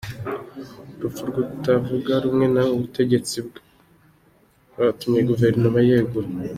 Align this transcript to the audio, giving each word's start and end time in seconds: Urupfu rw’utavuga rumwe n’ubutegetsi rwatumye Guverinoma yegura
Urupfu 0.97 1.21
rw’utavuga 1.29 2.13
rumwe 2.23 2.45
n’ubutegetsi 2.53 3.37
rwatumye 4.71 5.21
Guverinoma 5.29 5.79
yegura 5.89 6.29